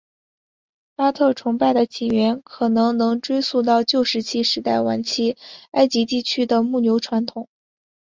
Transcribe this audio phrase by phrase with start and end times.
[0.95, 5.37] 巴特崇拜的起源可能能追溯到旧石器时代晚期
[5.73, 7.47] 埃及地区的牧牛传统。